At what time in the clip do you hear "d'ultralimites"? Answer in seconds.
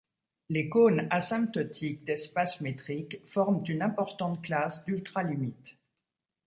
4.83-5.77